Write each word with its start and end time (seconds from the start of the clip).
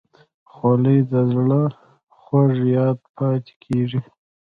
خولۍ 0.51 0.97
د 1.11 1.13
زړه 1.33 1.61
خوږ 2.19 2.51
یاد 2.75 2.97
پاتې 3.15 3.53
کېږي. 3.63 3.99